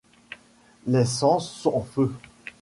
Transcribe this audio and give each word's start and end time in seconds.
Les 0.87 1.05
sens 1.05 1.67
en 1.67 1.81
feu 1.83 2.11